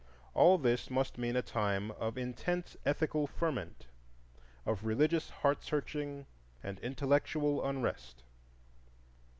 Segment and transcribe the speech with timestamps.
[0.33, 3.85] All this must mean a time of intense ethical ferment,
[4.65, 6.25] of religious heart searching
[6.63, 8.23] and intellectual unrest.